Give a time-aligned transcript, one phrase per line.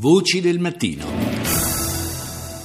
[0.00, 1.06] Voci del mattino.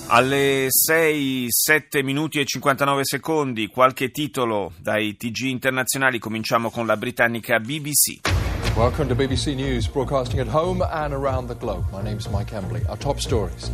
[0.10, 6.96] Alle 6, 7 minuti e 59 secondi, qualche titolo dai TG internazionali, cominciamo con la
[6.96, 8.33] britannica BBC.
[8.76, 11.86] Welcome to BBC News, broadcasting at home and around the globe.
[11.92, 12.82] My name is Mike Embley.
[12.90, 13.70] Our top stories.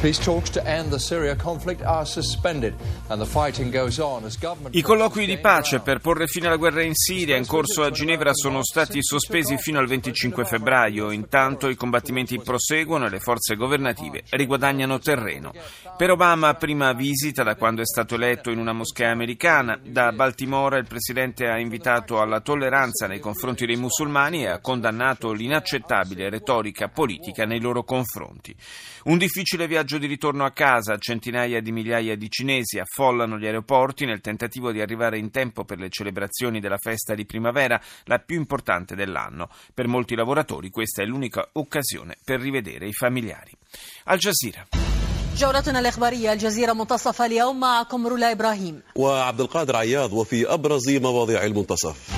[0.00, 2.72] Peace talks to end the Syria conflict are suspended
[3.08, 6.56] and the fighting goes on as government I colloqui di pace per porre fine alla
[6.56, 11.10] guerra in Siria in corso a Ginevra sono stati sospesi fino al 25 febbraio.
[11.10, 15.52] Intanto i combattimenti proseguono e le forze governative riguadagnano terreno.
[15.96, 19.76] Per Obama, prima visita da quando è stato eletto in una moschea americana.
[19.82, 25.31] Da Baltimora il presidente ha invitato alla tolleranza nei confronti dei musulmani e ha condannato
[25.31, 28.55] l'inaccettabile retorica politica nei loro confronti.
[29.05, 34.05] Un difficile viaggio di ritorno a casa, centinaia di migliaia di cinesi affollano gli aeroporti
[34.05, 38.37] nel tentativo di arrivare in tempo per le celebrazioni della festa di primavera, la più
[38.37, 39.49] importante dell'anno.
[39.73, 43.51] Per molti lavoratori questa è l'unica occasione per rivedere i familiari.
[44.05, 44.67] Al Jazeera.
[45.37, 52.16] جولتنا الإخبارية الجزيرة منتصف اليوم معكم رولا إبراهيم وعبد القادر عياض وفي أبرز مواضيع المنتصف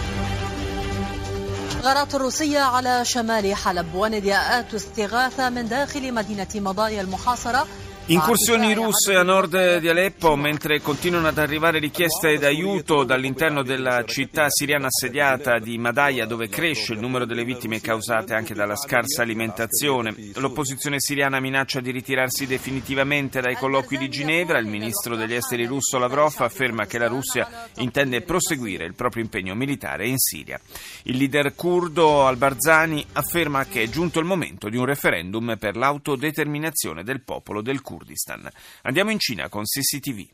[1.83, 7.67] غارات روسية على شمال حلب ونداءات استغاثة من داخل مدينة مضايا المحاصرة
[8.06, 14.47] Incursioni russe a nord di Aleppo, mentre continuano ad arrivare richieste d'aiuto dall'interno della città
[14.48, 20.12] siriana assediata di Madaya, dove cresce il numero delle vittime causate anche dalla scarsa alimentazione.
[20.34, 24.59] L'opposizione siriana minaccia di ritirarsi definitivamente dai colloqui di Ginevra.
[24.59, 29.55] Il ministro degli esteri russo Lavrov afferma che la Russia intende proseguire il proprio impegno
[29.55, 30.61] militare in Siria.
[31.05, 37.05] Il leader curdo al-Barzani afferma che è giunto il momento di un referendum per l'autodeterminazione
[37.05, 38.48] del popolo del Kurdistan.
[38.83, 40.29] Andiamo in Cina con CCTV.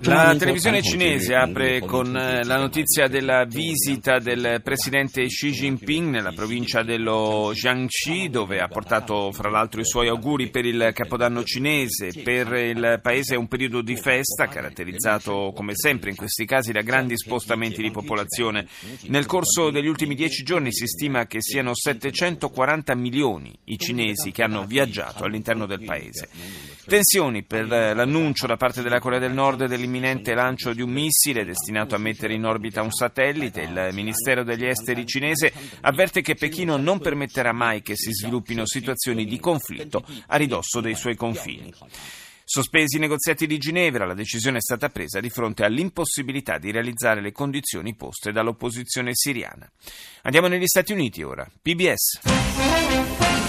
[0.00, 6.32] La televisione cinese apre con eh, la notizia della visita del presidente Xi Jinping nella
[6.32, 12.12] provincia dello Jiangxi, dove ha portato fra l'altro i suoi auguri per il capodanno cinese.
[12.22, 16.82] Per il paese è un periodo di festa caratterizzato come sempre in questi casi da
[16.82, 18.68] grandi spostamenti di popolazione.
[19.06, 24.42] Nel corso degli ultimi dieci giorni si stima che siano 740 milioni i cinesi che
[24.42, 26.28] hanno viaggiato all'interno del paese.
[26.86, 31.44] Tensioni per l'annuncio da parte della Corea del Nord dell'interno dell'imminente lancio di un missile
[31.44, 33.62] destinato a mettere in orbita un satellite.
[33.62, 35.52] Il Ministero degli Esteri cinese
[35.82, 40.96] avverte che Pechino non permetterà mai che si sviluppino situazioni di conflitto a ridosso dei
[40.96, 41.72] suoi confini.
[42.48, 47.20] Sospesi i negoziati di Ginevra, la decisione è stata presa di fronte all'impossibilità di realizzare
[47.20, 49.68] le condizioni poste dall'opposizione siriana.
[50.22, 51.48] Andiamo negli Stati Uniti ora.
[51.60, 53.45] PBS.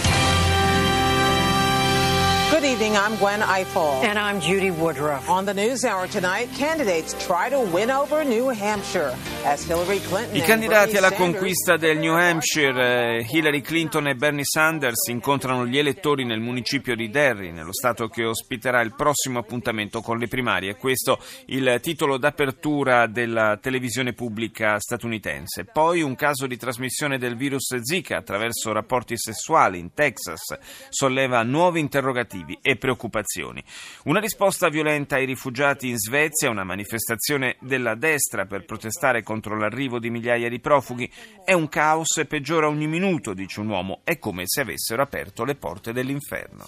[2.57, 4.01] Good evening, I'm Gwen Eiffel.
[4.01, 5.29] And I'm Judy Woodruff.
[5.29, 10.35] On the News Hour tonight, candidates try to win over New Hampshire as Hillary Clinton
[10.35, 15.67] I and candidati alla conquista del New Hampshire, eh, Hillary Clinton e Bernie Sanders, incontrano
[15.67, 20.27] gli elettori nel municipio di Derry, nello stato che ospiterà il prossimo appuntamento con le
[20.27, 20.77] primarie.
[20.77, 25.65] Questo il titolo d'apertura della televisione pubblica statunitense.
[25.65, 30.57] Poi un caso di trasmissione del virus Zika attraverso rapporti sessuali in Texas
[30.89, 33.63] solleva nuovi interrogativi e preoccupazioni.
[34.03, 39.99] Una risposta violenta ai rifugiati in Svezia, una manifestazione della destra per protestare contro l'arrivo
[39.99, 41.11] di migliaia di profughi.
[41.43, 44.01] È un caos e peggiora ogni minuto, dice un uomo.
[44.03, 46.65] È come se avessero aperto le porte dell'inferno.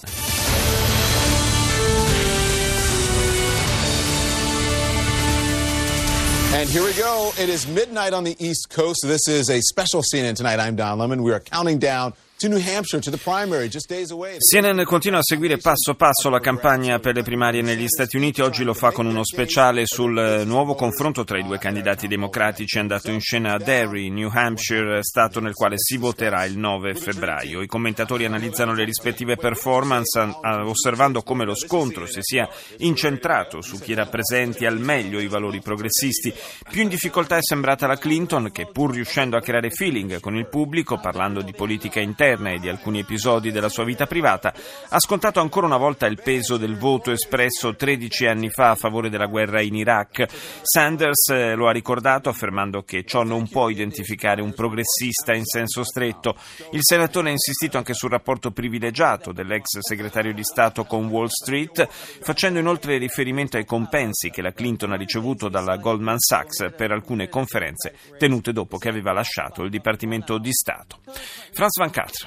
[6.52, 7.32] And here we go.
[7.38, 9.06] It is midnight on the East Coast.
[9.06, 10.60] This is a special CNN tonight.
[10.60, 11.22] I'm Don Lemon.
[11.22, 12.14] We are counting down
[14.38, 18.40] CNN continua a seguire passo passo la campagna per le primarie negli Stati Uniti.
[18.40, 22.80] Oggi lo fa con uno speciale sul eh, nuovo confronto tra i due candidati democratici
[22.80, 27.62] andato in scena a Derry, New Hampshire, stato nel quale si voterà il 9 febbraio.
[27.62, 32.48] I commentatori analizzano le rispettive performance osservando come lo scontro si sia
[32.78, 36.34] incentrato su chi rappresenti al meglio i valori progressisti.
[36.70, 40.48] Più in difficoltà è sembrata la Clinton che pur riuscendo a creare feeling con il
[40.48, 44.54] pubblico parlando di politica interna e di alcuni episodi della sua vita privata,
[44.90, 49.10] ha scontato ancora una volta il peso del voto espresso 13 anni fa a favore
[49.10, 50.28] della guerra in Iraq.
[50.62, 55.84] Sanders eh, lo ha ricordato affermando che ciò non può identificare un progressista in senso
[55.84, 56.36] stretto.
[56.72, 61.88] Il senatore ha insistito anche sul rapporto privilegiato dell'ex segretario di Stato con Wall Street,
[62.22, 67.28] facendo inoltre riferimento ai compensi che la Clinton ha ricevuto dalla Goldman Sachs per alcune
[67.28, 71.00] conferenze tenute dopo che aveva lasciato il Dipartimento di Stato.
[71.52, 72.19] Franz Van Catra.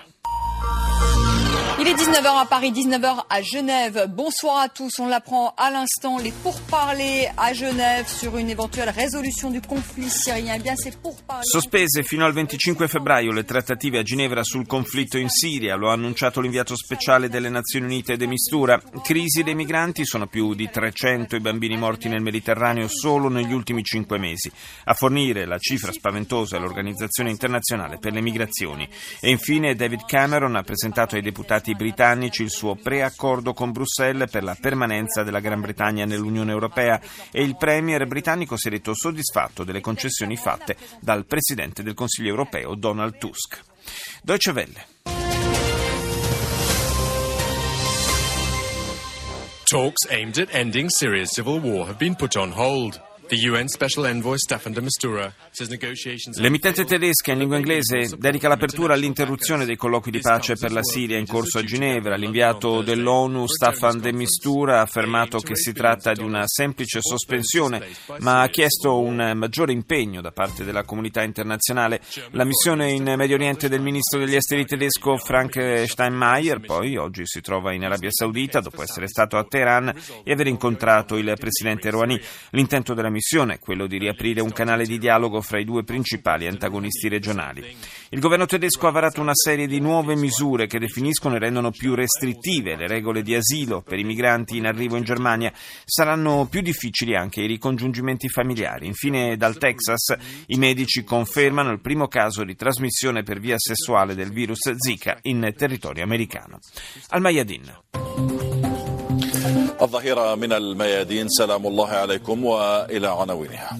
[1.84, 4.06] Il est 19h à Paris, 19h à Genève.
[4.08, 5.00] Bonsoir à tous.
[5.00, 6.16] On l'apprend à l'instant.
[6.16, 10.54] Les pourparlers à Genève sur une éventuelle résolution du conflit syrien.
[10.54, 11.42] Eh bien, c'est pourparlers.
[11.42, 15.74] Sospese fino al 25 febbraio le trattative a Ginevra sul conflitto in Siria.
[15.74, 18.80] Lo ha annunciato l'inviato speciale delle Nazioni Unite de Mistura.
[19.02, 20.06] Crisi dei migranti.
[20.06, 24.52] Sono più di 300 i bambini morti nel Mediterraneo solo negli ultimi cinque mesi.
[24.84, 28.88] A fornire la cifra spaventosa è l'Organizzazione internazionale per le migrazioni.
[29.20, 34.42] E infine David Cameron ha presentato ai deputati britannici il suo preaccordo con Bruxelles per
[34.42, 39.64] la permanenza della Gran Bretagna nell'Unione Europea e il Premier britannico si è detto soddisfatto
[39.64, 43.60] delle concessioni fatte dal Presidente del Consiglio europeo Donald Tusk.
[44.22, 44.86] Deutsche Welle.
[49.70, 53.00] Talks aimed at ending Syria's civil war have been put on hold.
[56.34, 61.16] L'emittente tedesca in lingua inglese dedica l'apertura all'interruzione dei colloqui di pace per la Siria
[61.16, 62.16] in corso a Ginevra.
[62.16, 67.86] L'inviato dell'ONU Staffan de Mistura ha affermato che si tratta di una semplice sospensione,
[68.18, 72.02] ma ha chiesto un maggiore impegno da parte della comunità internazionale.
[72.32, 77.40] La missione in Medio Oriente del ministro degli esteri tedesco Frank Steinmeier poi oggi si
[77.40, 79.90] trova in Arabia Saudita dopo essere stato a Teheran
[80.22, 82.20] e aver incontrato il presidente Rouhani.
[82.50, 86.48] L'intento della missione missione, quello di riaprire un canale di dialogo fra i due principali
[86.48, 87.64] antagonisti regionali.
[88.08, 91.94] Il governo tedesco ha varato una serie di nuove misure che definiscono e rendono più
[91.94, 95.52] restrittive le regole di asilo per i migranti in arrivo in Germania.
[95.84, 98.86] Saranno più difficili anche i ricongiungimenti familiari.
[98.86, 100.16] Infine, dal Texas,
[100.46, 105.54] i medici confermano il primo caso di trasmissione per via sessuale del virus Zika in
[105.56, 106.58] territorio americano.
[107.10, 108.01] Al Mayadin.
[109.81, 113.79] الظهيرة من الميادين سلام الله عليكم وإلى عناوينها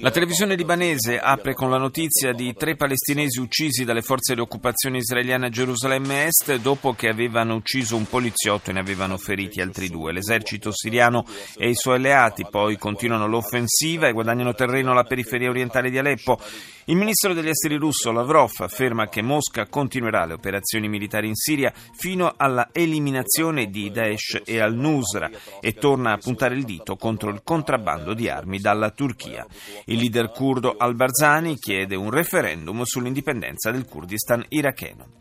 [0.00, 4.98] La televisione libanese apre con la notizia di tre palestinesi uccisi dalle forze di occupazione
[4.98, 9.88] israeliane a Gerusalemme Est dopo che avevano ucciso un poliziotto e ne avevano feriti altri
[9.88, 10.12] due.
[10.12, 11.24] L'esercito siriano
[11.56, 16.38] e i suoi alleati poi continuano l'offensiva e guadagnano terreno alla periferia orientale di Aleppo.
[16.87, 21.73] Il ministro degli esteri russo Lavrov afferma che Mosca continuerà le operazioni militari in Siria
[21.93, 25.27] fino alla eliminazione di Daesh e al-Nusra
[25.59, 29.47] e torna a puntare il dito contro il contrabbando di armi dalla Turchia.
[29.85, 35.13] Il leader curdo al-Barzani chiede un referendum sull'indipendenza del Kurdistan iracheno.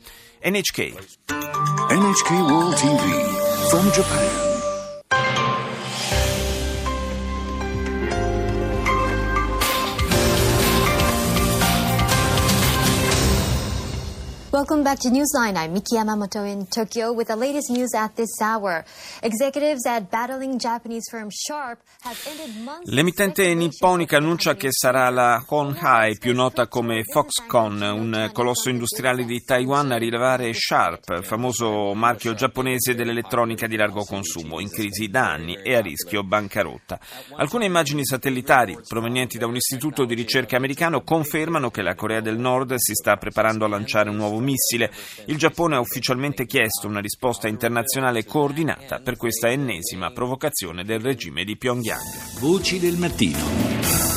[0.46, 0.78] NHK
[1.88, 4.53] NHK World TV from Japan.
[14.54, 15.56] Welcome back to Newsline.
[15.56, 18.84] I'm Miki Yamamoto in Tokyo with the latest news at this hour.
[19.20, 25.44] Executives at battling Japanese firm Sharp have ended months L'emittente nipponica annuncia che sarà la
[25.44, 32.34] Honhai, più nota come Foxconn, un colosso industriale di Taiwan a rilevare Sharp, famoso marchio
[32.34, 37.00] giapponese dell'elettronica di largo consumo, in crisi da anni e a rischio bancarotta.
[37.38, 42.38] Alcune immagini satellitari provenienti da un istituto di ricerca americano confermano che la Corea del
[42.38, 44.92] Nord si sta preparando a lanciare un nuovo missile.
[45.26, 51.42] Il Giappone ha ufficialmente chiesto una risposta internazionale coordinata per questa ennesima provocazione del regime
[51.42, 52.38] di Pyongyang.
[52.38, 54.13] Voci del mattino.